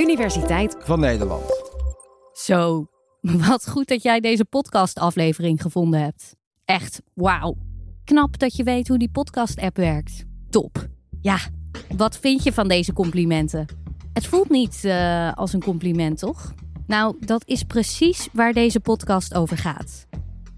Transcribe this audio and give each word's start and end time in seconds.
Universiteit 0.00 0.76
van 0.78 1.00
Nederland. 1.00 1.42
Zo, 2.32 2.86
wat 3.20 3.68
goed 3.68 3.88
dat 3.88 4.02
jij 4.02 4.20
deze 4.20 4.44
podcastaflevering 4.44 5.62
gevonden 5.62 6.00
hebt. 6.00 6.36
Echt, 6.64 7.02
wauw. 7.14 7.56
Knap 8.04 8.38
dat 8.38 8.56
je 8.56 8.62
weet 8.62 8.88
hoe 8.88 8.98
die 8.98 9.10
podcast-app 9.10 9.76
werkt. 9.76 10.24
Top. 10.50 10.88
Ja, 11.20 11.38
wat 11.96 12.18
vind 12.18 12.42
je 12.42 12.52
van 12.52 12.68
deze 12.68 12.92
complimenten? 12.92 13.66
Het 14.12 14.26
voelt 14.26 14.48
niet 14.48 14.80
uh, 14.84 15.32
als 15.32 15.52
een 15.52 15.62
compliment, 15.62 16.18
toch? 16.18 16.54
Nou, 16.86 17.16
dat 17.20 17.42
is 17.46 17.62
precies 17.62 18.28
waar 18.32 18.52
deze 18.52 18.80
podcast 18.80 19.34
over 19.34 19.56
gaat. 19.56 20.06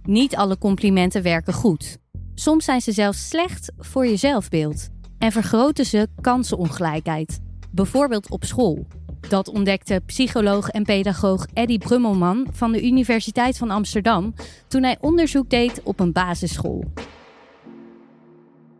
Niet 0.02 0.36
alle 0.36 0.59
complimenten 0.59 1.22
werken 1.22 1.52
goed. 1.52 1.98
Soms 2.34 2.64
zijn 2.64 2.80
ze 2.80 2.93
zelfs 2.93 3.29
slecht 3.29 3.72
voor 3.79 4.06
je 4.06 4.16
zelfbeeld 4.16 4.88
en 5.18 5.32
vergroten 5.32 5.86
ze 5.86 6.09
kansenongelijkheid, 6.20 7.40
bijvoorbeeld 7.70 8.30
op 8.30 8.45
school. 8.45 8.86
Dat 9.29 9.48
ontdekte 9.48 10.02
psycholoog 10.07 10.68
en 10.68 10.85
pedagoog 10.85 11.46
Eddie 11.53 11.79
Brummelman 11.79 12.46
van 12.50 12.72
de 12.72 12.86
Universiteit 12.86 13.58
van 13.58 13.71
Amsterdam 13.71 14.35
toen 14.68 14.82
hij 14.82 14.96
onderzoek 15.00 15.50
deed 15.50 15.82
op 15.82 16.00
een 16.00 16.12
basisschool. 16.12 16.85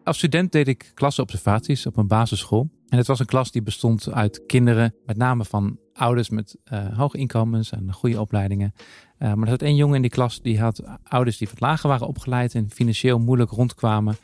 Als 0.05 0.17
student 0.17 0.53
deed 0.53 0.69
ik 0.69 0.91
klassenobservaties 0.95 1.87
op 1.87 1.97
een 1.97 2.07
basisschool. 2.07 2.71
En 2.89 2.99
het 2.99 3.07
was 3.07 3.19
een 3.19 3.27
klas 3.27 3.51
die 3.51 3.63
bestond 3.63 4.13
uit 4.13 4.47
kinderen, 4.47 4.95
met 5.07 5.17
name 5.17 5.45
van 5.45 5.79
ouders 5.93 6.31
met 6.31 6.57
uh, 6.73 6.99
hoge 6.99 7.19
inkomens 7.19 7.71
en 7.71 7.93
goede 7.93 8.21
opleidingen. 8.21 8.75
Uh, 9.19 9.33
maar 9.33 9.43
er 9.43 9.51
zat 9.51 9.63
één 9.63 9.77
jongen 9.77 9.97
in 9.97 10.03
die 10.03 10.11
klas 10.11 10.41
die 10.41 10.61
had 10.61 10.83
ouders 11.03 11.39
die 11.39 11.49
wat 11.49 11.61
lager 11.61 11.89
waren 11.89 12.07
opgeleid 12.07 12.55
en 12.55 12.71
financieel 12.71 13.19
moeilijk 13.19 13.51
rondkwamen. 13.51 14.17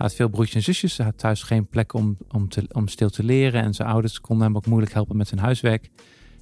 Had 0.00 0.14
veel 0.14 0.28
broertjes 0.28 0.54
en 0.54 0.74
zusjes. 0.74 0.96
Hij 0.96 1.06
had 1.06 1.18
thuis 1.18 1.42
geen 1.42 1.66
plek 1.66 1.94
om, 1.94 2.16
om, 2.28 2.48
te, 2.48 2.64
om 2.72 2.88
stil 2.88 3.10
te 3.10 3.24
leren. 3.24 3.62
En 3.62 3.74
zijn 3.74 3.88
ouders 3.88 4.20
konden 4.20 4.46
hem 4.46 4.56
ook 4.56 4.66
moeilijk 4.66 4.92
helpen 4.92 5.16
met 5.16 5.28
zijn 5.28 5.40
huiswerk. 5.40 5.84
Uh, 5.84 5.90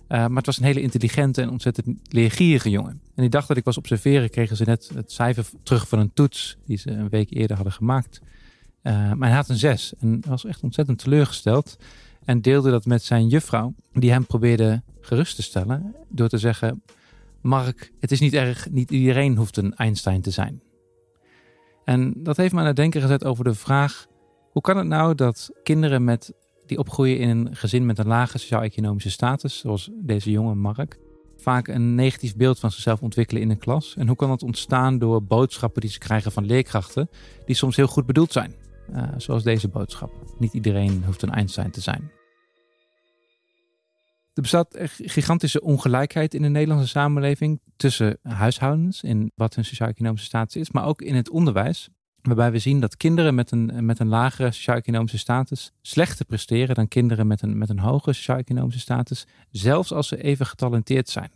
maar 0.08 0.36
het 0.36 0.46
was 0.46 0.58
een 0.58 0.64
hele 0.64 0.80
intelligente 0.80 1.42
en 1.42 1.50
ontzettend 1.50 1.86
leergierige 2.02 2.70
jongen. 2.70 2.91
En 2.91 3.22
die 3.22 3.28
dag 3.28 3.46
dat 3.46 3.56
ik 3.56 3.64
was 3.64 3.78
observeren, 3.78 4.30
kregen 4.30 4.56
ze 4.56 4.64
net 4.64 4.91
het 4.94 5.12
cijfer 5.12 5.46
terug 5.62 5.88
van 5.88 5.98
een 5.98 6.12
toets 6.14 6.56
die 6.64 6.77
ze 6.77 6.91
een 6.91 7.08
week 7.08 7.30
eerder 7.30 7.56
hadden 7.56 7.74
gemaakt. 7.74 8.20
Uh, 8.83 9.12
maar 9.12 9.28
hij 9.28 9.36
had 9.36 9.48
een 9.48 9.56
zes 9.58 9.92
en 9.98 10.22
was 10.27 10.44
echt 10.44 10.62
ontzettend 10.62 10.98
teleurgesteld. 10.98 11.78
En 12.24 12.40
deelde 12.40 12.70
dat 12.70 12.86
met 12.86 13.02
zijn 13.02 13.28
juffrouw, 13.28 13.74
die 13.92 14.11
hem 14.11 14.27
probeerde 14.27 14.83
gerust 15.00 15.36
te 15.36 15.42
stellen. 15.42 15.94
Door 16.08 16.28
te 16.28 16.38
zeggen: 16.38 16.83
Mark, 17.40 17.92
het 18.00 18.11
is 18.11 18.20
niet 18.20 18.34
erg, 18.34 18.70
niet 18.70 18.90
iedereen 18.90 19.36
hoeft 19.36 19.56
een 19.56 19.74
Einstein 19.77 20.20
te 20.20 20.30
zijn. 20.30 20.61
En 21.89 22.12
dat 22.17 22.36
heeft 22.36 22.53
me 22.53 22.61
aan 22.61 22.67
het 22.67 22.77
denken 22.77 23.00
gezet 23.00 23.25
over 23.25 23.44
de 23.44 23.55
vraag: 23.55 24.06
hoe 24.53 24.62
kan 24.62 24.77
het 24.77 24.86
nou 24.86 25.14
dat 25.14 25.50
kinderen 25.62 26.05
met, 26.05 26.33
die 26.67 26.78
opgroeien 26.78 27.19
in 27.19 27.28
een 27.28 27.56
gezin 27.56 27.86
met 27.86 27.98
een 27.98 28.06
lage 28.06 28.39
sociaal-economische 28.39 29.11
status, 29.11 29.58
zoals 29.58 29.91
deze 29.95 30.30
jonge 30.30 30.55
Mark, 30.55 30.98
vaak 31.36 31.69
een 31.69 31.95
negatief 31.95 32.36
beeld 32.36 32.58
van 32.58 32.70
zichzelf 32.70 33.03
ontwikkelen 33.03 33.42
in 33.42 33.50
een 33.50 33.58
klas? 33.58 33.95
En 33.98 34.06
hoe 34.06 34.17
kan 34.17 34.28
dat 34.28 34.42
ontstaan 34.42 34.98
door 34.98 35.22
boodschappen 35.22 35.80
die 35.80 35.91
ze 35.91 35.98
krijgen 35.98 36.33
van 36.33 36.47
leerkrachten, 36.47 37.08
die 37.47 37.56
soms 37.56 37.77
heel 37.77 37.86
goed 37.86 38.06
bedoeld 38.06 38.33
zijn? 38.33 38.55
Uh, 38.95 39.02
zoals 39.17 39.42
deze 39.42 39.69
boodschap. 39.69 40.12
Niet 40.39 40.52
iedereen 40.52 41.02
hoeft 41.05 41.23
een 41.23 41.33
Einstein 41.33 41.70
te 41.70 41.80
zijn. 41.80 42.17
Er 44.39 44.44
bestaat 44.44 44.78
gigantische 45.03 45.61
ongelijkheid 45.61 46.34
in 46.34 46.42
de 46.42 46.48
Nederlandse 46.48 46.89
samenleving 46.89 47.61
tussen 47.77 48.19
huishoudens 48.22 49.03
in 49.03 49.33
wat 49.34 49.55
hun 49.55 49.64
sociaal-economische 49.64 50.27
status 50.27 50.56
is, 50.56 50.70
maar 50.70 50.84
ook 50.84 51.03
in 51.03 51.14
het 51.14 51.30
onderwijs. 51.30 51.89
Waarbij 52.22 52.53
we 52.53 52.58
zien 52.58 52.80
dat 52.80 52.97
kinderen 52.97 53.34
met 53.34 53.50
een, 53.50 53.84
met 53.84 53.98
een 53.98 54.08
lagere 54.08 54.53
sociaal-economische 54.53 55.19
status 55.19 55.72
slechter 55.83 56.25
presteren 56.25 56.75
dan 56.75 56.89
kinderen 56.89 57.27
met 57.27 57.42
een, 57.42 57.58
met 57.58 57.69
een 57.69 57.78
hogere 57.78 58.12
sociaal-economische 58.12 58.80
status, 58.80 59.27
zelfs 59.50 59.92
als 59.92 60.08
ze 60.08 60.22
even 60.22 60.47
getalenteerd 60.47 61.08
zijn. 61.08 61.30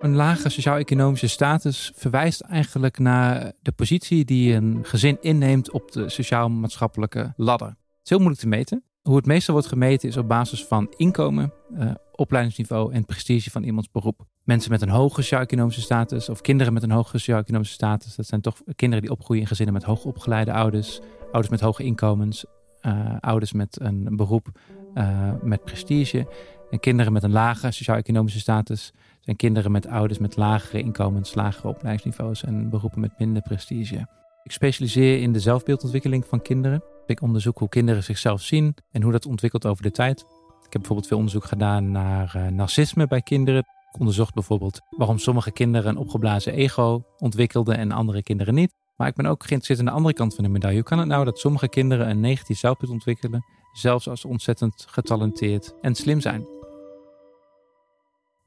Een 0.00 0.14
lage 0.14 0.48
sociaal-economische 0.48 1.28
status 1.28 1.92
verwijst 1.94 2.40
eigenlijk 2.40 2.98
naar 2.98 3.52
de 3.62 3.72
positie 3.72 4.24
die 4.24 4.54
een 4.54 4.78
gezin 4.82 5.18
inneemt 5.20 5.70
op 5.70 5.92
de 5.92 6.08
sociaal-maatschappelijke 6.08 7.32
ladder. 7.36 7.68
Het 7.68 7.76
is 8.02 8.10
heel 8.10 8.18
moeilijk 8.18 8.40
te 8.40 8.48
meten. 8.48 8.84
Hoe 9.02 9.16
het 9.16 9.26
meestal 9.26 9.54
wordt 9.54 9.68
gemeten 9.68 10.08
is 10.08 10.16
op 10.16 10.28
basis 10.28 10.64
van 10.64 10.92
inkomen, 10.96 11.52
uh, 11.72 11.90
opleidingsniveau 12.12 12.92
en 12.92 13.04
prestige 13.04 13.50
van 13.50 13.62
iemands 13.62 13.90
beroep. 13.90 14.26
Mensen 14.44 14.70
met 14.70 14.82
een 14.82 14.88
hoge 14.88 15.22
sociaal-economische 15.22 15.80
status 15.80 16.28
of 16.28 16.40
kinderen 16.40 16.72
met 16.72 16.82
een 16.82 16.90
hoge 16.90 17.18
sociaal-economische 17.18 17.74
status, 17.74 18.16
dat 18.16 18.26
zijn 18.26 18.40
toch 18.40 18.62
kinderen 18.76 19.02
die 19.04 19.12
opgroeien 19.12 19.42
in 19.42 19.48
gezinnen 19.48 19.74
met 19.74 19.82
hoogopgeleide 19.82 20.52
ouders, 20.52 21.00
ouders 21.20 21.48
met 21.48 21.60
hoge 21.60 21.82
inkomens, 21.84 22.44
uh, 22.82 23.16
ouders 23.20 23.52
met 23.52 23.80
een 23.80 24.16
beroep 24.16 24.48
uh, 24.94 25.32
met 25.42 25.64
prestige. 25.64 26.26
En 26.70 26.80
kinderen 26.80 27.12
met 27.12 27.22
een 27.22 27.32
lage 27.32 27.70
sociaal-economische 27.70 28.40
status 28.40 28.92
zijn 29.20 29.36
kinderen 29.36 29.72
met 29.72 29.86
ouders 29.86 30.18
met 30.18 30.36
lagere 30.36 30.82
inkomens, 30.82 31.34
lagere 31.34 31.68
opleidingsniveaus 31.68 32.44
en 32.44 32.70
beroepen 32.70 33.00
met 33.00 33.18
minder 33.18 33.42
prestige. 33.42 34.06
Ik 34.42 34.52
specialiseer 34.52 35.20
in 35.20 35.32
de 35.32 35.40
zelfbeeldontwikkeling 35.40 36.24
van 36.26 36.42
kinderen. 36.42 36.82
Ik 37.06 37.22
onderzoek 37.22 37.58
hoe 37.58 37.68
kinderen 37.68 38.02
zichzelf 38.02 38.42
zien 38.42 38.74
en 38.90 39.02
hoe 39.02 39.12
dat 39.12 39.26
ontwikkelt 39.26 39.66
over 39.66 39.82
de 39.82 39.90
tijd. 39.90 40.20
Ik 40.66 40.72
heb 40.72 40.80
bijvoorbeeld 40.80 41.06
veel 41.06 41.16
onderzoek 41.16 41.44
gedaan 41.44 41.90
naar 41.90 42.32
uh, 42.36 42.46
narcisme 42.46 43.06
bij 43.06 43.22
kinderen. 43.22 43.64
Ik 43.92 43.98
onderzocht 43.98 44.34
bijvoorbeeld 44.34 44.80
waarom 44.90 45.18
sommige 45.18 45.52
kinderen 45.52 45.90
een 45.90 45.96
opgeblazen 45.96 46.52
ego 46.52 47.02
ontwikkelden 47.18 47.76
en 47.76 47.92
andere 47.92 48.22
kinderen 48.22 48.54
niet. 48.54 48.74
Maar 48.96 49.08
ik 49.08 49.14
ben 49.14 49.26
ook 49.26 49.44
geïnteresseerd 49.44 49.78
in 49.78 49.84
de 49.84 49.90
andere 49.90 50.14
kant 50.14 50.34
van 50.34 50.44
de 50.44 50.50
medaille. 50.50 50.76
Hoe 50.76 50.88
kan 50.88 50.98
het 50.98 51.08
nou 51.08 51.24
dat 51.24 51.38
sommige 51.38 51.68
kinderen 51.68 52.10
een 52.10 52.20
negatief 52.20 52.58
zelfbeeld 52.58 52.92
ontwikkelen, 52.92 53.44
zelfs 53.72 54.08
als 54.08 54.20
ze 54.20 54.28
ontzettend 54.28 54.86
getalenteerd 54.88 55.74
en 55.80 55.94
slim 55.94 56.20
zijn? 56.20 56.46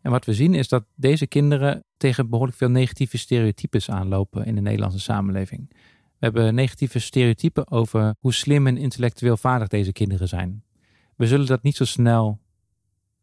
En 0.01 0.11
wat 0.11 0.25
we 0.25 0.33
zien 0.33 0.53
is 0.53 0.67
dat 0.67 0.83
deze 0.95 1.27
kinderen 1.27 1.83
tegen 1.97 2.29
behoorlijk 2.29 2.57
veel 2.57 2.69
negatieve 2.69 3.17
stereotypes 3.17 3.89
aanlopen 3.89 4.45
in 4.45 4.55
de 4.55 4.61
Nederlandse 4.61 4.99
samenleving. 4.99 5.71
We 6.23 6.29
hebben 6.29 6.55
negatieve 6.55 6.99
stereotypen 6.99 7.71
over 7.71 8.15
hoe 8.19 8.33
slim 8.33 8.67
en 8.67 8.77
intellectueel 8.77 9.37
vaardig 9.37 9.67
deze 9.67 9.91
kinderen 9.91 10.27
zijn. 10.27 10.63
We 11.15 11.27
zullen 11.27 11.45
dat 11.45 11.63
niet 11.63 11.75
zo 11.75 11.85
snel 11.85 12.39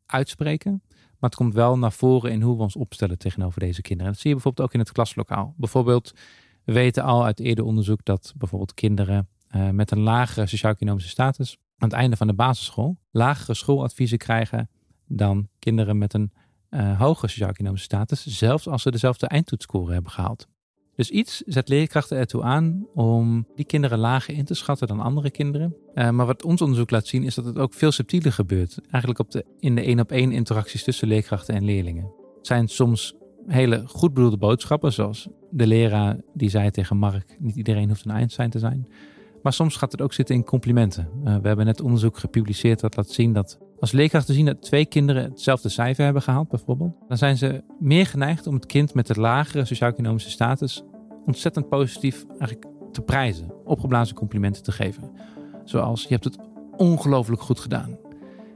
uitspreken, 0.06 0.82
maar 0.90 1.30
het 1.30 1.34
komt 1.34 1.54
wel 1.54 1.78
naar 1.78 1.92
voren 1.92 2.32
in 2.32 2.42
hoe 2.42 2.56
we 2.56 2.62
ons 2.62 2.76
opstellen 2.76 3.18
tegenover 3.18 3.60
deze 3.60 3.82
kinderen. 3.82 4.12
Dat 4.12 4.20
zie 4.20 4.28
je 4.28 4.34
bijvoorbeeld 4.34 4.66
ook 4.66 4.74
in 4.74 4.80
het 4.80 4.92
klaslokaal. 4.92 5.54
Bijvoorbeeld, 5.56 6.12
we 6.64 6.72
weten 6.72 7.02
al 7.02 7.24
uit 7.24 7.40
eerder 7.40 7.64
onderzoek 7.64 8.04
dat 8.04 8.34
bijvoorbeeld 8.36 8.74
kinderen 8.74 9.28
uh, 9.56 9.70
met 9.70 9.90
een 9.90 10.00
lagere 10.00 10.46
sociaal-economische 10.46 11.10
status 11.10 11.56
aan 11.78 11.88
het 11.88 11.98
einde 11.98 12.16
van 12.16 12.26
de 12.26 12.34
basisschool 12.34 12.96
lagere 13.10 13.54
schooladviezen 13.54 14.18
krijgen 14.18 14.70
dan 15.06 15.48
kinderen 15.58 15.98
met 15.98 16.14
een 16.14 16.32
uh, 16.70 17.00
hoge 17.00 17.28
sociaal-economische 17.28 17.86
status, 17.86 18.26
zelfs 18.26 18.68
als 18.68 18.82
ze 18.82 18.90
dezelfde 18.90 19.26
eindtoetsscore 19.26 19.92
hebben 19.92 20.12
gehaald. 20.12 20.48
Dus 21.00 21.10
iets 21.10 21.42
zet 21.46 21.68
leerkrachten 21.68 22.16
ertoe 22.16 22.42
aan 22.42 22.86
om 22.94 23.46
die 23.54 23.64
kinderen 23.64 23.98
lager 23.98 24.34
in 24.34 24.44
te 24.44 24.54
schatten 24.54 24.88
dan 24.88 25.00
andere 25.00 25.30
kinderen. 25.30 25.76
Uh, 25.94 26.10
maar 26.10 26.26
wat 26.26 26.44
ons 26.44 26.60
onderzoek 26.60 26.90
laat 26.90 27.06
zien 27.06 27.24
is 27.24 27.34
dat 27.34 27.44
het 27.44 27.58
ook 27.58 27.74
veel 27.74 27.92
subtieler 27.92 28.32
gebeurt. 28.32 28.78
Eigenlijk 28.90 29.18
op 29.18 29.30
de, 29.30 29.44
in 29.58 29.74
de 29.74 29.80
één 29.80 30.00
op 30.00 30.10
één 30.10 30.32
interacties 30.32 30.84
tussen 30.84 31.08
leerkrachten 31.08 31.54
en 31.54 31.64
leerlingen. 31.64 32.12
Het 32.36 32.46
zijn 32.46 32.68
soms 32.68 33.14
hele 33.46 33.82
goed 33.86 34.14
bedoelde 34.14 34.36
boodschappen, 34.36 34.92
zoals 34.92 35.28
de 35.50 35.66
leraar 35.66 36.16
die 36.34 36.50
zei 36.50 36.70
tegen 36.70 36.96
Mark, 36.96 37.36
niet 37.38 37.56
iedereen 37.56 37.88
hoeft 37.88 38.04
een 38.04 38.10
Einstein 38.10 38.50
te 38.50 38.58
zijn. 38.58 38.88
Maar 39.42 39.52
soms 39.52 39.76
gaat 39.76 39.92
het 39.92 40.02
ook 40.02 40.12
zitten 40.12 40.34
in 40.34 40.44
complimenten. 40.44 41.08
Uh, 41.24 41.36
we 41.36 41.46
hebben 41.46 41.66
net 41.66 41.80
onderzoek 41.80 42.18
gepubliceerd 42.18 42.80
dat 42.80 42.96
laat 42.96 43.10
zien 43.10 43.32
dat 43.32 43.58
als 43.78 43.92
leerkrachten 43.92 44.34
zien 44.34 44.44
dat 44.44 44.62
twee 44.62 44.86
kinderen 44.86 45.22
hetzelfde 45.22 45.68
cijfer 45.68 46.04
hebben 46.04 46.22
gehaald, 46.22 46.48
bijvoorbeeld, 46.48 46.94
dan 47.08 47.16
zijn 47.16 47.36
ze 47.36 47.62
meer 47.78 48.06
geneigd 48.06 48.46
om 48.46 48.54
het 48.54 48.66
kind 48.66 48.94
met 48.94 49.06
de 49.06 49.20
lagere 49.20 49.64
sociaal-economische 49.64 50.30
status 50.30 50.82
ontzettend 51.26 51.69
positief 51.69 52.25
eigenlijk 52.28 52.66
te 52.92 53.03
prijzen, 53.03 53.53
opgeblazen 53.64 54.16
complimenten 54.16 54.62
te 54.62 54.72
geven. 54.72 55.10
Zoals 55.64 56.03
je 56.03 56.08
hebt 56.08 56.25
het 56.25 56.38
ongelooflijk 56.76 57.42
goed 57.42 57.60
gedaan. 57.60 57.98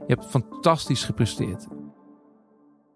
Je 0.07 0.13
hebt 0.13 0.25
fantastisch 0.25 1.03
gepresteerd. 1.03 1.67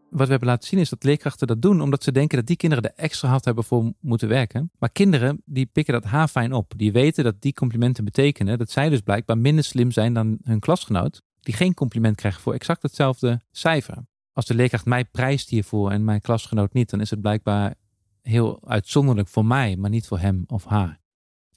Wat 0.10 0.26
we 0.26 0.32
hebben 0.32 0.50
laten 0.50 0.68
zien 0.68 0.80
is 0.80 0.90
dat 0.90 1.04
leerkrachten 1.04 1.48
dat 1.48 1.62
doen 1.62 1.82
omdat 1.82 2.04
ze 2.04 2.12
denken 2.12 2.38
dat 2.38 2.48
die 2.48 2.56
kinderen 2.56 2.84
er 2.84 3.04
extra 3.04 3.30
hard 3.30 3.46
hebben 3.46 3.64
voor 3.64 3.94
moeten 4.00 4.28
werken. 4.28 4.72
Maar 4.80 4.90
kinderen 4.90 5.42
die 5.46 5.66
pikken 5.66 5.94
dat 5.94 6.04
haarfijn 6.04 6.54
op. 6.54 6.74
Die 6.78 6.92
weten 6.92 7.24
dat 7.24 7.42
die 7.42 7.54
complimenten 7.54 8.04
betekenen 8.04 8.58
dat 8.58 8.70
zij 8.70 8.90
dus 8.90 9.02
blijkbaar 9.02 9.38
minder 9.38 9.64
slim 9.64 9.92
zijn 9.92 10.14
dan 10.14 10.38
hun 10.44 10.60
klasgenoot 10.60 11.22
die 11.40 11.54
geen 11.54 11.74
compliment 11.74 12.16
krijgen 12.16 12.42
voor 12.42 12.54
exact 12.54 12.82
hetzelfde 12.82 13.42
cijfer. 13.52 13.98
Als 14.34 14.46
de 14.46 14.54
leerkracht 14.56 14.86
mij 14.86 15.06
prijst 15.06 15.50
hiervoor 15.50 15.92
en 15.92 16.04
mijn 16.04 16.22
klasgenoot 16.22 16.74
niet, 16.74 16.90
dan 16.90 17.02
is 17.02 17.10
het 17.10 17.22
blijkbaar 17.22 17.76
heel 18.22 18.60
uitzonderlijk 18.68 19.28
voor 19.28 19.46
mij, 19.46 19.76
maar 19.76 19.90
niet 19.90 20.08
voor 20.08 20.20
hem 20.20 20.44
of 20.48 20.66
haar. 20.66 21.00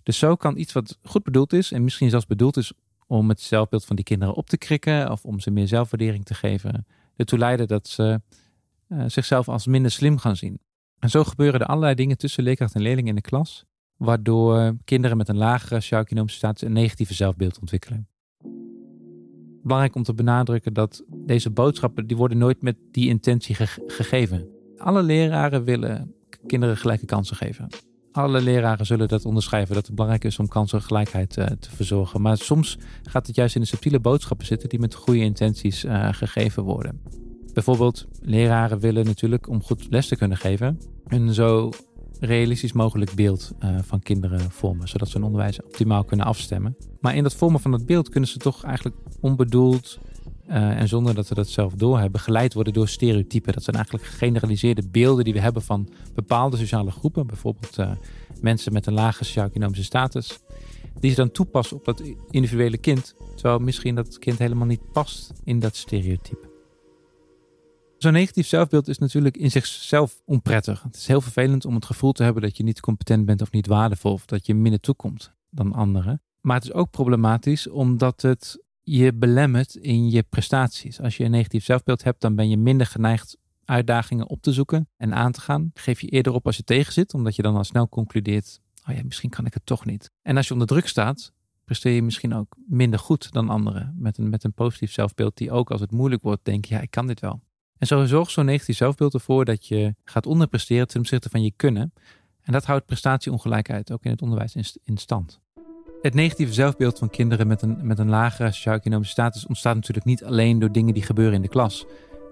Dus 0.02 0.18
zo 0.18 0.36
kan 0.36 0.56
iets 0.56 0.72
wat 0.72 0.98
goed 1.02 1.22
bedoeld 1.22 1.52
is 1.52 1.72
en 1.72 1.84
misschien 1.84 2.10
zelfs 2.10 2.26
bedoeld 2.26 2.56
is 2.56 2.72
om 3.06 3.28
het 3.28 3.40
zelfbeeld 3.40 3.84
van 3.84 3.96
die 3.96 4.04
kinderen 4.04 4.34
op 4.34 4.48
te 4.48 4.58
krikken 4.58 5.10
of 5.10 5.24
om 5.24 5.40
ze 5.40 5.50
meer 5.50 5.68
zelfwaardering 5.68 6.24
te 6.24 6.34
geven, 6.34 6.86
ertoe 7.16 7.38
leiden 7.38 7.66
dat 7.66 7.88
ze 7.88 8.20
uh, 8.88 9.04
zichzelf 9.06 9.48
als 9.48 9.66
minder 9.66 9.90
slim 9.90 10.18
gaan 10.18 10.36
zien. 10.36 10.60
En 10.98 11.10
zo 11.10 11.24
gebeuren 11.24 11.60
er 11.60 11.66
allerlei 11.66 11.94
dingen 11.94 12.18
tussen 12.18 12.42
leerkracht 12.42 12.74
en 12.74 12.82
leerling 12.82 13.08
in 13.08 13.14
de 13.14 13.20
klas, 13.20 13.64
waardoor 13.96 14.76
kinderen 14.84 15.16
met 15.16 15.28
een 15.28 15.36
lagere 15.36 15.74
sociaal-economische 15.74 16.38
status 16.38 16.62
een 16.62 16.72
negatieve 16.72 17.14
zelfbeeld 17.14 17.58
ontwikkelen. 17.58 18.08
belangrijk 19.62 19.94
om 19.94 20.02
te 20.02 20.14
benadrukken 20.14 20.72
dat 20.72 21.04
deze 21.08 21.50
boodschappen, 21.50 22.06
die 22.06 22.16
worden 22.16 22.38
nooit 22.38 22.62
met 22.62 22.76
die 22.90 23.08
intentie 23.08 23.54
gegeven. 23.86 24.48
Alle 24.76 25.02
leraren 25.02 25.64
willen 25.64 26.14
kinderen 26.46 26.76
gelijke 26.76 27.06
kansen 27.06 27.36
geven. 27.36 27.68
Alle 28.12 28.40
leraren 28.40 28.86
zullen 28.86 29.08
dat 29.08 29.24
onderschrijven, 29.24 29.74
dat 29.74 29.86
het 29.86 29.94
belangrijk 29.94 30.24
is 30.24 30.38
om 30.38 30.48
kansengelijkheid 30.48 31.36
uh, 31.36 31.46
te 31.46 31.70
verzorgen. 31.70 32.20
Maar 32.20 32.36
soms 32.36 32.78
gaat 33.02 33.26
het 33.26 33.36
juist 33.36 33.54
in 33.54 33.60
de 33.60 33.66
subtiele 33.66 34.00
boodschappen 34.00 34.46
zitten 34.46 34.68
die 34.68 34.78
met 34.78 34.94
goede 34.94 35.20
intenties 35.20 35.84
uh, 35.84 36.08
gegeven 36.12 36.62
worden. 36.62 37.00
Bijvoorbeeld, 37.52 38.06
leraren 38.20 38.80
willen 38.80 39.04
natuurlijk 39.04 39.48
om 39.48 39.62
goed 39.62 39.86
les 39.90 40.08
te 40.08 40.16
kunnen 40.16 40.36
geven, 40.36 40.78
een 41.06 41.34
zo 41.34 41.70
realistisch 42.20 42.72
mogelijk 42.72 43.14
beeld 43.14 43.52
uh, 43.64 43.78
van 43.82 44.00
kinderen 44.00 44.50
vormen, 44.50 44.88
zodat 44.88 45.08
ze 45.08 45.16
hun 45.16 45.26
onderwijs 45.26 45.62
optimaal 45.62 46.04
kunnen 46.04 46.26
afstemmen. 46.26 46.76
Maar 47.00 47.16
in 47.16 47.22
dat 47.22 47.34
vormen 47.34 47.60
van 47.60 47.72
het 47.72 47.86
beeld 47.86 48.08
kunnen 48.08 48.28
ze 48.28 48.38
toch 48.38 48.64
eigenlijk 48.64 48.96
onbedoeld 49.20 49.98
uh, 50.48 50.80
en 50.80 50.88
zonder 50.88 51.14
dat 51.14 51.28
we 51.28 51.34
dat 51.34 51.48
zelf 51.48 51.74
doorhebben, 51.74 52.20
geleid 52.20 52.54
worden 52.54 52.72
door 52.72 52.88
stereotypen. 52.88 53.52
Dat 53.52 53.62
zijn 53.62 53.76
eigenlijk 53.76 54.06
gegeneraliseerde 54.06 54.88
beelden 54.88 55.24
die 55.24 55.32
we 55.32 55.40
hebben 55.40 55.62
van 55.62 55.88
bepaalde 56.14 56.56
sociale 56.56 56.90
groepen, 56.90 57.26
bijvoorbeeld 57.26 57.78
uh, 57.78 57.90
mensen 58.40 58.72
met 58.72 58.86
een 58.86 58.92
lage 58.92 59.24
sociaal-economische 59.24 59.84
status, 59.84 60.38
die 61.00 61.10
ze 61.10 61.16
dan 61.16 61.30
toepassen 61.30 61.76
op 61.76 61.84
dat 61.84 62.02
individuele 62.30 62.78
kind, 62.78 63.14
terwijl 63.34 63.58
misschien 63.58 63.94
dat 63.94 64.18
kind 64.18 64.38
helemaal 64.38 64.66
niet 64.66 64.92
past 64.92 65.32
in 65.44 65.60
dat 65.60 65.76
stereotype. 65.76 66.50
Zo'n 67.98 68.12
negatief 68.12 68.46
zelfbeeld 68.46 68.88
is 68.88 68.98
natuurlijk 68.98 69.36
in 69.36 69.50
zichzelf 69.50 70.22
onprettig. 70.24 70.82
Het 70.82 70.96
is 70.96 71.06
heel 71.06 71.20
vervelend 71.20 71.64
om 71.64 71.74
het 71.74 71.84
gevoel 71.84 72.12
te 72.12 72.22
hebben 72.22 72.42
dat 72.42 72.56
je 72.56 72.62
niet 72.62 72.80
competent 72.80 73.26
bent 73.26 73.42
of 73.42 73.52
niet 73.52 73.66
waardevol, 73.66 74.12
of 74.12 74.24
dat 74.24 74.46
je 74.46 74.54
minder 74.54 74.80
toekomt 74.80 75.34
dan 75.50 75.72
anderen. 75.72 76.22
Maar 76.40 76.56
het 76.56 76.64
is 76.64 76.72
ook 76.72 76.90
problematisch 76.90 77.68
omdat 77.68 78.22
het 78.22 78.62
je 78.82 79.12
belemmert 79.12 79.74
in 79.74 80.10
je 80.10 80.22
prestaties. 80.22 81.00
Als 81.00 81.16
je 81.16 81.24
een 81.24 81.30
negatief 81.30 81.64
zelfbeeld 81.64 82.04
hebt, 82.04 82.20
dan 82.20 82.34
ben 82.34 82.48
je 82.48 82.56
minder 82.56 82.86
geneigd 82.86 83.36
uitdagingen 83.64 84.28
op 84.28 84.42
te 84.42 84.52
zoeken 84.52 84.88
en 84.96 85.14
aan 85.14 85.32
te 85.32 85.40
gaan. 85.40 85.70
Geef 85.74 86.00
je 86.00 86.08
eerder 86.08 86.32
op 86.32 86.46
als 86.46 86.56
je 86.56 86.64
tegen 86.64 86.92
zit, 86.92 87.14
omdat 87.14 87.36
je 87.36 87.42
dan 87.42 87.56
al 87.56 87.64
snel 87.64 87.88
concludeert: 87.88 88.60
oh 88.88 88.94
ja, 88.94 89.02
misschien 89.04 89.30
kan 89.30 89.46
ik 89.46 89.54
het 89.54 89.66
toch 89.66 89.84
niet. 89.84 90.10
En 90.22 90.36
als 90.36 90.46
je 90.46 90.52
onder 90.52 90.68
druk 90.68 90.88
staat, 90.88 91.32
presteer 91.64 91.92
je 91.94 92.02
misschien 92.02 92.34
ook 92.34 92.56
minder 92.66 92.98
goed 92.98 93.32
dan 93.32 93.48
anderen. 93.48 93.94
Met 93.98 94.18
een, 94.18 94.28
met 94.28 94.44
een 94.44 94.52
positief 94.52 94.92
zelfbeeld, 94.92 95.36
die 95.36 95.50
ook 95.50 95.70
als 95.70 95.80
het 95.80 95.90
moeilijk 95.90 96.22
wordt, 96.22 96.44
denkt: 96.44 96.68
ja, 96.68 96.80
ik 96.80 96.90
kan 96.90 97.06
dit 97.06 97.20
wel. 97.20 97.40
En 97.78 97.86
zo 97.86 98.04
zorgt 98.04 98.32
zo'n 98.32 98.44
negatief 98.44 98.76
zelfbeeld 98.76 99.14
ervoor 99.14 99.44
dat 99.44 99.66
je 99.66 99.94
gaat 100.04 100.26
onderpresteren 100.26 100.88
ten 100.88 101.00
opzichte 101.00 101.28
van 101.28 101.42
je 101.42 101.52
kunnen. 101.56 101.92
En 102.42 102.52
dat 102.52 102.64
houdt 102.64 102.86
prestatieongelijkheid 102.86 103.92
ook 103.92 104.04
in 104.04 104.10
het 104.10 104.22
onderwijs 104.22 104.54
in, 104.54 104.64
in 104.84 104.96
stand. 104.96 105.40
Het 106.02 106.14
negatieve 106.14 106.52
zelfbeeld 106.52 106.98
van 106.98 107.10
kinderen 107.10 107.46
met 107.46 107.62
een, 107.62 107.78
met 107.82 107.98
een 107.98 108.08
lagere 108.08 108.52
sociaal-economische 108.52 109.12
status 109.12 109.46
ontstaat 109.46 109.74
natuurlijk 109.74 110.06
niet 110.06 110.24
alleen 110.24 110.58
door 110.58 110.72
dingen 110.72 110.94
die 110.94 111.02
gebeuren 111.02 111.34
in 111.34 111.42
de 111.42 111.48
klas. 111.48 111.86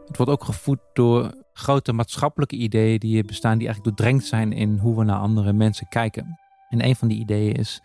Het 0.07 0.17
wordt 0.17 0.33
ook 0.33 0.45
gevoed 0.45 0.79
door 0.93 1.35
grote 1.53 1.93
maatschappelijke 1.93 2.57
ideeën 2.57 2.99
die 2.99 3.25
bestaan, 3.25 3.59
die 3.59 3.67
eigenlijk 3.67 3.97
doordrenkt 3.97 4.27
zijn 4.27 4.53
in 4.53 4.79
hoe 4.79 4.99
we 4.99 5.05
naar 5.05 5.19
andere 5.19 5.53
mensen 5.53 5.89
kijken. 5.89 6.39
En 6.69 6.85
een 6.85 6.97
van 6.97 7.09
die 7.09 7.19
ideeën 7.19 7.55
is 7.55 7.83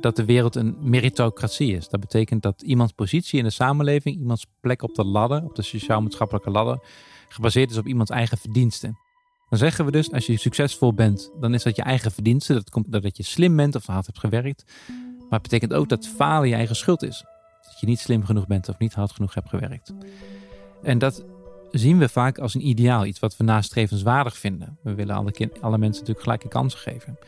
dat 0.00 0.16
de 0.16 0.24
wereld 0.24 0.54
een 0.54 0.76
meritocratie 0.80 1.76
is. 1.76 1.88
Dat 1.88 2.00
betekent 2.00 2.42
dat 2.42 2.62
iemands 2.62 2.92
positie 2.92 3.38
in 3.38 3.44
de 3.44 3.50
samenleving, 3.50 4.16
iemands 4.16 4.46
plek 4.60 4.82
op 4.82 4.94
de 4.94 5.04
ladder, 5.04 5.44
op 5.44 5.54
de 5.54 5.62
sociaal-maatschappelijke 5.62 6.50
ladder, 6.50 6.78
gebaseerd 7.28 7.70
is 7.70 7.78
op 7.78 7.86
iemands 7.86 8.10
eigen 8.10 8.38
verdiensten. 8.38 8.98
Dan 9.48 9.58
zeggen 9.58 9.84
we 9.84 9.90
dus, 9.90 10.12
als 10.12 10.26
je 10.26 10.36
succesvol 10.36 10.94
bent, 10.94 11.30
dan 11.40 11.54
is 11.54 11.62
dat 11.62 11.76
je 11.76 11.82
eigen 11.82 12.12
verdienste. 12.12 12.52
Dat 12.52 12.70
komt 12.70 12.92
doordat 12.92 13.16
je 13.16 13.22
slim 13.22 13.56
bent 13.56 13.74
of 13.74 13.86
hard 13.86 14.06
hebt 14.06 14.18
gewerkt. 14.18 14.64
Maar 15.30 15.40
het 15.40 15.42
betekent 15.42 15.72
ook 15.72 15.88
dat 15.88 16.06
falen 16.06 16.48
je 16.48 16.54
eigen 16.54 16.76
schuld 16.76 17.02
is. 17.02 17.24
Dat 17.62 17.80
je 17.80 17.86
niet 17.86 17.98
slim 17.98 18.24
genoeg 18.24 18.46
bent 18.46 18.68
of 18.68 18.78
niet 18.78 18.94
hard 18.94 19.12
genoeg 19.12 19.34
hebt 19.34 19.48
gewerkt. 19.48 19.92
En 20.82 20.98
dat 20.98 21.24
zien 21.70 21.98
we 21.98 22.08
vaak 22.08 22.38
als 22.38 22.54
een 22.54 22.68
ideaal, 22.68 23.04
iets 23.04 23.18
wat 23.20 23.36
we 23.36 23.44
nastrevenswaardig 23.44 24.38
vinden. 24.38 24.78
We 24.82 24.94
willen 24.94 25.14
alle, 25.14 25.32
alle 25.60 25.78
mensen 25.78 26.00
natuurlijk 26.00 26.20
gelijke 26.20 26.48
kansen 26.48 26.78
geven. 26.78 27.18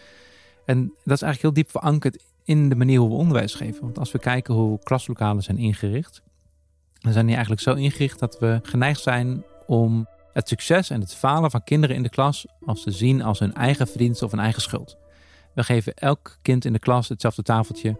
En 0.64 0.92
dat 1.04 1.16
is 1.16 1.22
eigenlijk 1.22 1.42
heel 1.42 1.52
diep 1.52 1.70
verankerd 1.70 2.22
in 2.44 2.68
de 2.68 2.74
manier 2.74 2.98
hoe 2.98 3.08
we 3.08 3.14
onderwijs 3.14 3.54
geven. 3.54 3.82
Want 3.82 3.98
als 3.98 4.12
we 4.12 4.18
kijken 4.18 4.54
hoe 4.54 4.78
klaslokalen 4.82 5.42
zijn 5.42 5.58
ingericht, 5.58 6.22
dan 6.98 7.12
zijn 7.12 7.24
die 7.24 7.34
eigenlijk 7.34 7.62
zo 7.62 7.74
ingericht 7.74 8.18
dat 8.18 8.38
we 8.38 8.60
geneigd 8.62 9.00
zijn 9.00 9.44
om 9.66 10.08
het 10.32 10.48
succes 10.48 10.90
en 10.90 11.00
het 11.00 11.14
falen 11.14 11.50
van 11.50 11.64
kinderen 11.64 11.96
in 11.96 12.02
de 12.02 12.08
klas 12.08 12.46
als 12.64 12.82
te 12.82 12.90
zien 12.90 13.22
als 13.22 13.38
hun 13.38 13.54
eigen 13.54 13.86
verdienste 13.86 14.24
of 14.24 14.32
een 14.32 14.38
eigen 14.38 14.62
schuld. 14.62 14.96
We 15.56 15.64
geven 15.64 15.94
elk 15.94 16.38
kind 16.42 16.64
in 16.64 16.72
de 16.72 16.78
klas 16.78 17.08
hetzelfde 17.08 17.42
tafeltje, 17.42 17.96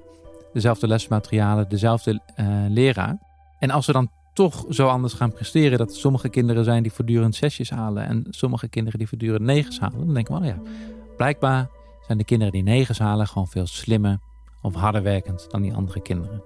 dezelfde 0.52 0.86
lesmaterialen, 0.86 1.68
dezelfde 1.68 2.20
uh, 2.40 2.64
leraar. 2.68 3.18
En 3.58 3.70
als 3.70 3.86
we 3.86 3.92
dan 3.92 4.10
toch 4.32 4.64
zo 4.68 4.88
anders 4.88 5.12
gaan 5.12 5.32
presteren, 5.32 5.78
dat 5.78 5.94
sommige 5.94 6.28
kinderen 6.28 6.64
zijn 6.64 6.82
die 6.82 6.92
voortdurend 6.92 7.34
zesjes 7.34 7.70
halen 7.70 8.06
en 8.06 8.26
sommige 8.30 8.68
kinderen 8.68 8.98
die 8.98 9.08
voortdurend 9.08 9.42
negens 9.44 9.80
halen, 9.80 9.98
dan 9.98 10.14
denken 10.14 10.34
we, 10.34 10.40
oh 10.40 10.46
ja, 10.46 10.60
blijkbaar 11.16 11.68
zijn 12.06 12.18
de 12.18 12.24
kinderen 12.24 12.52
die 12.52 12.62
negens 12.62 12.98
halen 12.98 13.26
gewoon 13.26 13.48
veel 13.48 13.66
slimmer 13.66 14.18
of 14.62 14.74
harder 14.74 15.02
werkend 15.02 15.50
dan 15.50 15.62
die 15.62 15.74
andere 15.74 16.02
kinderen. 16.02 16.42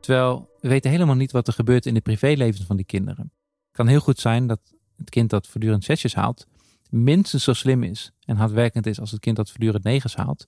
Terwijl 0.00 0.50
we 0.60 0.68
weten 0.68 0.90
helemaal 0.90 1.14
niet 1.14 1.32
wat 1.32 1.46
er 1.46 1.52
gebeurt 1.52 1.86
in 1.86 1.94
de 1.94 2.00
privélevens 2.00 2.66
van 2.66 2.76
die 2.76 2.86
kinderen. 2.86 3.32
Het 3.66 3.76
kan 3.76 3.86
heel 3.86 4.00
goed 4.00 4.18
zijn 4.18 4.46
dat 4.46 4.60
het 4.96 5.10
kind 5.10 5.30
dat 5.30 5.46
voortdurend 5.46 5.84
zesjes 5.84 6.14
haalt, 6.14 6.46
minstens 6.88 7.44
zo 7.44 7.52
slim 7.52 7.82
is 7.82 8.12
en 8.24 8.36
hardwerkend 8.36 8.86
is 8.86 9.00
als 9.00 9.10
het 9.10 9.20
kind 9.20 9.36
dat 9.36 9.48
voortdurend 9.48 9.84
negens 9.84 10.16
haalt. 10.16 10.46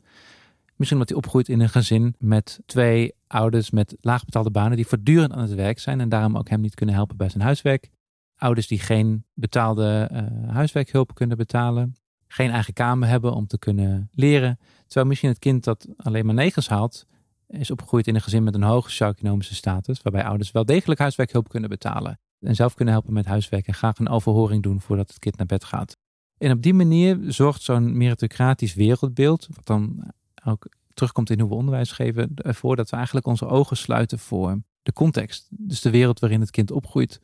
Misschien 0.76 1.00
omdat 1.00 1.08
hij 1.08 1.16
opgroeit 1.16 1.48
in 1.48 1.60
een 1.60 1.68
gezin 1.68 2.14
met 2.18 2.60
twee 2.66 3.14
ouders 3.26 3.70
met 3.70 3.96
laagbetaalde 4.00 4.50
banen 4.50 4.76
die 4.76 4.86
voortdurend 4.86 5.32
aan 5.32 5.42
het 5.42 5.54
werk 5.54 5.78
zijn 5.78 6.00
en 6.00 6.08
daarom 6.08 6.36
ook 6.36 6.48
hem 6.48 6.60
niet 6.60 6.74
kunnen 6.74 6.94
helpen 6.94 7.16
bij 7.16 7.28
zijn 7.28 7.42
huiswerk. 7.42 7.90
Ouders 8.36 8.66
die 8.66 8.78
geen 8.78 9.24
betaalde 9.34 10.10
uh, 10.12 10.52
huiswerkhulp 10.52 11.14
kunnen 11.14 11.36
betalen, 11.36 11.96
geen 12.26 12.50
eigen 12.50 12.72
kamer 12.72 13.08
hebben 13.08 13.32
om 13.32 13.46
te 13.46 13.58
kunnen 13.58 14.08
leren. 14.12 14.58
Terwijl 14.86 15.06
misschien 15.06 15.28
het 15.28 15.38
kind 15.38 15.64
dat 15.64 15.86
alleen 15.96 16.26
maar 16.26 16.34
negens 16.34 16.68
haalt, 16.68 17.06
is 17.48 17.70
opgegroeid 17.70 18.06
in 18.06 18.14
een 18.14 18.20
gezin 18.20 18.42
met 18.42 18.54
een 18.54 18.62
hoge 18.62 18.90
sociaal-economische 18.90 19.54
status, 19.54 20.02
waarbij 20.02 20.24
ouders 20.24 20.50
wel 20.50 20.64
degelijk 20.64 21.00
huiswerkhulp 21.00 21.48
kunnen 21.48 21.70
betalen 21.70 22.18
en 22.40 22.54
zelf 22.54 22.74
kunnen 22.74 22.94
helpen 22.94 23.12
met 23.12 23.26
huiswerk 23.26 23.66
en 23.66 23.74
graag 23.74 23.98
een 23.98 24.08
overhoring 24.08 24.62
doen 24.62 24.80
voordat 24.80 25.08
het 25.08 25.18
kind 25.18 25.36
naar 25.36 25.46
bed 25.46 25.64
gaat. 25.64 25.96
En 26.40 26.52
op 26.52 26.62
die 26.62 26.74
manier 26.74 27.18
zorgt 27.26 27.62
zo'n 27.62 27.96
meritocratisch 27.96 28.74
wereldbeeld, 28.74 29.48
wat 29.54 29.66
dan 29.66 30.12
ook 30.44 30.68
terugkomt 30.94 31.30
in 31.30 31.40
hoe 31.40 31.48
we 31.48 31.54
onderwijs 31.54 31.92
geven, 31.92 32.30
ervoor 32.34 32.76
dat 32.76 32.90
we 32.90 32.96
eigenlijk 32.96 33.26
onze 33.26 33.46
ogen 33.46 33.76
sluiten 33.76 34.18
voor 34.18 34.62
de 34.82 34.92
context. 34.92 35.46
Dus 35.50 35.80
de 35.80 35.90
wereld 35.90 36.20
waarin 36.20 36.40
het 36.40 36.50
kind 36.50 36.70
opgroeit, 36.70 37.20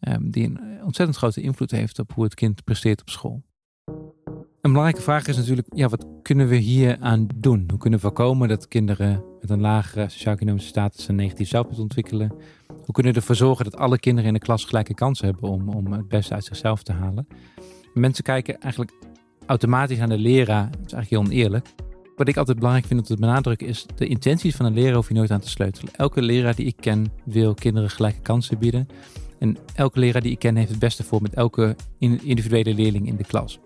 ehm, 0.00 0.30
die 0.30 0.44
een 0.44 0.84
ontzettend 0.84 1.18
grote 1.18 1.40
invloed 1.40 1.70
heeft 1.70 1.98
op 1.98 2.12
hoe 2.12 2.24
het 2.24 2.34
kind 2.34 2.64
presteert 2.64 3.00
op 3.00 3.10
school. 3.10 3.42
Een 4.60 4.72
belangrijke 4.72 5.02
vraag 5.02 5.26
is 5.26 5.36
natuurlijk, 5.36 5.68
ja, 5.74 5.88
wat 5.88 6.06
kunnen 6.22 6.48
we 6.48 6.56
hier 6.56 6.98
aan 7.00 7.26
doen? 7.34 7.64
Hoe 7.68 7.78
kunnen 7.78 7.98
we 7.98 8.06
voorkomen 8.06 8.48
dat 8.48 8.68
kinderen 8.68 9.24
met 9.40 9.50
een 9.50 9.60
lagere 9.60 10.08
sociaal-economische 10.08 10.68
status 10.68 11.08
een 11.08 11.14
negatief 11.14 11.48
zelfbeeld 11.48 11.78
ontwikkelen? 11.78 12.32
Hoe 12.66 12.94
kunnen 12.94 13.12
we 13.12 13.18
ervoor 13.18 13.36
zorgen 13.36 13.64
dat 13.64 13.76
alle 13.76 13.98
kinderen 13.98 14.28
in 14.28 14.34
de 14.34 14.40
klas 14.40 14.64
gelijke 14.64 14.94
kansen 14.94 15.26
hebben 15.26 15.50
om, 15.50 15.68
om 15.68 15.92
het 15.92 16.08
beste 16.08 16.34
uit 16.34 16.44
zichzelf 16.44 16.82
te 16.82 16.92
halen? 16.92 17.26
Mensen 17.98 18.24
kijken 18.24 18.60
eigenlijk 18.60 18.92
automatisch 19.46 20.00
aan 20.00 20.08
de 20.08 20.18
leraar. 20.18 20.70
Dat 20.70 20.86
is 20.86 20.92
eigenlijk 20.92 21.10
heel 21.10 21.20
oneerlijk. 21.20 21.66
Wat 22.16 22.28
ik 22.28 22.36
altijd 22.36 22.56
belangrijk 22.56 22.86
vind 22.86 23.00
om 23.00 23.06
te 23.06 23.16
benadrukken 23.16 23.66
is... 23.66 23.86
de 23.94 24.06
intenties 24.06 24.56
van 24.56 24.66
een 24.66 24.74
leraar 24.74 24.94
hoef 24.94 25.08
je 25.08 25.14
nooit 25.14 25.30
aan 25.30 25.40
te 25.40 25.48
sleutelen. 25.48 25.94
Elke 25.94 26.22
leraar 26.22 26.54
die 26.54 26.66
ik 26.66 26.76
ken 26.80 27.12
wil 27.24 27.54
kinderen 27.54 27.90
gelijke 27.90 28.20
kansen 28.20 28.58
bieden. 28.58 28.88
En 29.38 29.56
elke 29.74 29.98
leraar 29.98 30.22
die 30.22 30.32
ik 30.32 30.38
ken 30.38 30.56
heeft 30.56 30.70
het 30.70 30.78
beste 30.78 31.04
voor 31.04 31.22
met 31.22 31.34
elke 31.34 31.76
individuele 31.98 32.74
leerling 32.74 33.06
in 33.06 33.16
de 33.16 33.24
klas. 33.24 33.58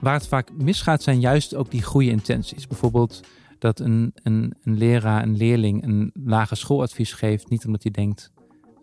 Waar 0.00 0.14
het 0.14 0.28
vaak 0.28 0.50
misgaat 0.52 1.02
zijn 1.02 1.20
juist 1.20 1.54
ook 1.54 1.70
die 1.70 1.82
goede 1.82 2.10
intenties. 2.10 2.66
Bijvoorbeeld 2.66 3.20
dat 3.58 3.80
een, 3.80 4.12
een, 4.14 4.54
een 4.62 4.78
leraar 4.78 5.22
een 5.22 5.36
leerling 5.36 5.84
een 5.84 6.10
lage 6.24 6.54
schooladvies 6.54 7.12
geeft... 7.12 7.50
niet 7.50 7.66
omdat 7.66 7.82
hij 7.82 7.92
denkt, 7.92 8.32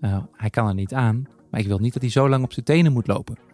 uh, 0.01 0.17
hij 0.31 0.49
kan 0.49 0.67
er 0.67 0.73
niet 0.73 0.93
aan... 0.93 1.27
maar 1.51 1.59
ik 1.59 1.67
wil 1.67 1.79
niet 1.79 1.93
dat 1.93 2.01
hij 2.01 2.11
zo 2.11 2.29
lang 2.29 2.43
op 2.43 2.53
zijn 2.53 2.65
tenen 2.65 2.91
moet 2.91 3.07
lopen... 3.07 3.50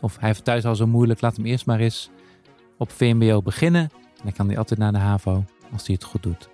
Of 0.00 0.18
hij 0.18 0.28
heeft 0.28 0.44
thuis 0.44 0.64
al 0.64 0.76
zo 0.76 0.86
moeilijk, 0.86 1.20
laat 1.20 1.36
hem 1.36 1.46
eerst 1.46 1.66
maar 1.66 1.80
eens 1.80 2.10
op 2.78 2.90
VMBO 2.90 3.42
beginnen. 3.42 3.82
En 3.92 4.22
dan 4.22 4.32
kan 4.32 4.46
hij 4.46 4.58
altijd 4.58 4.78
naar 4.78 4.92
de 4.92 4.98
HAVO 4.98 5.44
als 5.72 5.86
hij 5.86 5.94
het 5.94 6.04
goed 6.04 6.22
doet. 6.22 6.48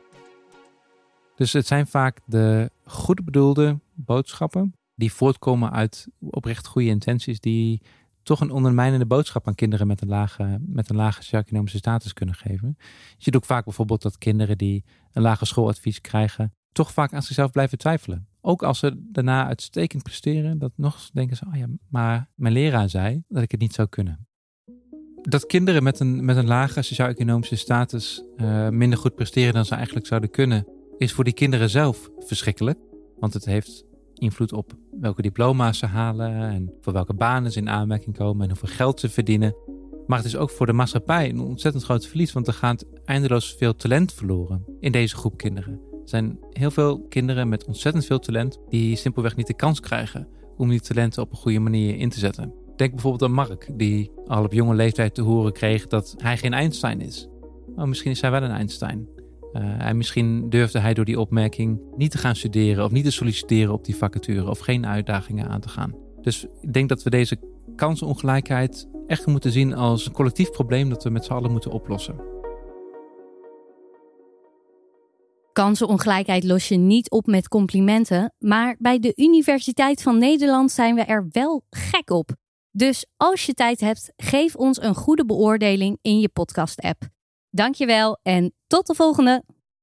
Dus 1.34 1.52
het 1.52 1.66
zijn 1.66 1.86
vaak 1.86 2.20
de 2.24 2.70
goed 2.84 3.24
bedoelde 3.24 3.78
boodschappen 3.94 4.74
die 4.94 5.12
voortkomen 5.12 5.72
uit 5.72 6.08
oprecht 6.20 6.66
goede 6.66 6.88
intenties, 6.88 7.40
die 7.40 7.82
toch 8.22 8.40
een 8.40 8.50
ondermijnende 8.50 9.06
boodschap 9.06 9.46
aan 9.46 9.54
kinderen 9.54 9.86
met 9.86 10.00
een 10.00 10.08
lage, 10.08 10.58
met 10.66 10.90
een 10.90 10.96
lage 10.96 11.22
sociaal-economische 11.22 11.78
status 11.78 12.12
kunnen 12.12 12.34
geven. 12.34 12.76
Je 12.78 13.14
ziet 13.18 13.36
ook 13.36 13.44
vaak 13.44 13.64
bijvoorbeeld 13.64 14.02
dat 14.02 14.18
kinderen 14.18 14.58
die 14.58 14.84
een 15.12 15.22
lage 15.22 15.44
schooladvies 15.44 16.00
krijgen, 16.00 16.54
toch 16.72 16.92
vaak 16.92 17.12
aan 17.12 17.22
zichzelf 17.22 17.50
blijven 17.50 17.78
twijfelen. 17.78 18.28
Ook 18.40 18.62
als 18.62 18.78
ze 18.78 19.06
daarna 19.12 19.46
uitstekend 19.46 20.02
presteren, 20.02 20.58
dat 20.58 20.72
nog 20.76 21.10
denken 21.12 21.36
ze, 21.36 21.44
oh 21.46 21.56
ja, 21.56 21.66
maar 21.88 22.30
mijn 22.34 22.52
leraar 22.52 22.88
zei 22.88 23.22
dat 23.28 23.42
ik 23.42 23.50
het 23.50 23.60
niet 23.60 23.74
zou 23.74 23.88
kunnen. 23.88 24.28
Dat 25.22 25.46
kinderen 25.46 25.82
met 25.82 26.00
een, 26.00 26.24
met 26.24 26.36
een 26.36 26.46
lage 26.46 26.82
sociaal-economische 26.82 27.56
status 27.56 28.22
uh, 28.36 28.68
minder 28.68 28.98
goed 28.98 29.14
presteren 29.14 29.54
dan 29.54 29.64
ze 29.64 29.74
eigenlijk 29.74 30.06
zouden 30.06 30.30
kunnen, 30.30 30.66
is 30.98 31.12
voor 31.12 31.24
die 31.24 31.32
kinderen 31.32 31.70
zelf 31.70 32.10
verschrikkelijk. 32.18 32.78
Want 33.18 33.34
het 33.34 33.44
heeft 33.44 33.84
invloed 34.14 34.52
op 34.52 34.72
welke 35.00 35.22
diploma's 35.22 35.78
ze 35.78 35.86
halen 35.86 36.34
en 36.34 36.72
voor 36.80 36.92
welke 36.92 37.14
banen 37.14 37.52
ze 37.52 37.58
in 37.58 37.68
aanmerking 37.68 38.16
komen 38.16 38.42
en 38.42 38.48
hoeveel 38.48 38.76
geld 38.76 39.00
ze 39.00 39.08
verdienen. 39.08 39.54
Maar 40.06 40.18
het 40.18 40.26
is 40.26 40.36
ook 40.36 40.50
voor 40.50 40.66
de 40.66 40.72
maatschappij 40.72 41.28
een 41.28 41.40
ontzettend 41.40 41.84
groot 41.84 42.06
verlies, 42.06 42.32
want 42.32 42.46
er 42.46 42.52
gaat 42.52 42.84
eindeloos 43.04 43.54
veel 43.58 43.76
talent 43.76 44.12
verloren 44.12 44.64
in 44.80 44.92
deze 44.92 45.16
groep 45.16 45.36
kinderen. 45.36 45.89
Zijn 46.04 46.38
heel 46.50 46.70
veel 46.70 47.06
kinderen 47.08 47.48
met 47.48 47.64
ontzettend 47.64 48.06
veel 48.06 48.18
talent 48.18 48.58
die 48.68 48.96
simpelweg 48.96 49.36
niet 49.36 49.46
de 49.46 49.54
kans 49.54 49.80
krijgen 49.80 50.28
om 50.56 50.68
die 50.68 50.80
talenten 50.80 51.22
op 51.22 51.30
een 51.30 51.36
goede 51.36 51.58
manier 51.58 51.96
in 51.96 52.08
te 52.08 52.18
zetten. 52.18 52.54
Denk 52.76 52.90
bijvoorbeeld 52.90 53.22
aan 53.22 53.32
Mark, 53.32 53.70
die 53.76 54.10
al 54.26 54.44
op 54.44 54.52
jonge 54.52 54.74
leeftijd 54.74 55.14
te 55.14 55.22
horen 55.22 55.52
kreeg 55.52 55.86
dat 55.86 56.14
hij 56.18 56.36
geen 56.36 56.52
Einstein 56.52 57.00
is. 57.00 57.28
Maar 57.76 57.88
misschien 57.88 58.10
is 58.10 58.20
hij 58.20 58.30
wel 58.30 58.42
een 58.42 58.50
Einstein. 58.50 59.08
Uh, 59.52 59.86
en 59.86 59.96
misschien 59.96 60.50
durfde 60.50 60.78
hij 60.78 60.94
door 60.94 61.04
die 61.04 61.20
opmerking 61.20 61.80
niet 61.96 62.10
te 62.10 62.18
gaan 62.18 62.36
studeren 62.36 62.84
of 62.84 62.90
niet 62.90 63.04
te 63.04 63.10
solliciteren 63.10 63.72
op 63.72 63.84
die 63.84 63.96
vacature 63.96 64.50
of 64.50 64.58
geen 64.58 64.86
uitdagingen 64.86 65.48
aan 65.48 65.60
te 65.60 65.68
gaan. 65.68 65.94
Dus 66.22 66.46
ik 66.60 66.72
denk 66.72 66.88
dat 66.88 67.02
we 67.02 67.10
deze 67.10 67.38
kansenongelijkheid 67.76 68.88
echt 69.06 69.26
moeten 69.26 69.52
zien 69.52 69.74
als 69.74 70.06
een 70.06 70.12
collectief 70.12 70.50
probleem 70.50 70.88
dat 70.88 71.04
we 71.04 71.10
met 71.10 71.24
z'n 71.24 71.32
allen 71.32 71.50
moeten 71.50 71.70
oplossen. 71.70 72.39
Kansenongelijkheid 75.60 76.44
los 76.44 76.68
je 76.68 76.76
niet 76.76 77.10
op 77.10 77.26
met 77.26 77.48
complimenten, 77.48 78.34
maar 78.38 78.76
bij 78.78 78.98
de 78.98 79.12
Universiteit 79.16 80.02
van 80.02 80.18
Nederland 80.18 80.72
zijn 80.72 80.94
we 80.94 81.02
er 81.02 81.28
wel 81.30 81.64
gek 81.70 82.10
op. 82.10 82.30
Dus 82.70 83.06
als 83.16 83.46
je 83.46 83.54
tijd 83.54 83.80
hebt, 83.80 84.12
geef 84.16 84.56
ons 84.56 84.82
een 84.82 84.94
goede 84.94 85.24
beoordeling 85.24 85.98
in 86.02 86.20
je 86.20 86.28
podcast-app. 86.28 87.02
Dankjewel 87.50 88.18
en 88.22 88.54
tot 88.66 88.86
de 88.86 88.94
volgende! 88.94 89.44